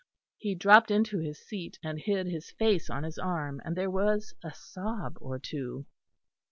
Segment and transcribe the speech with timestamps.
[0.39, 4.33] He dropped into his seat and hid his face on his arm; and there was
[4.43, 5.85] a sob or two.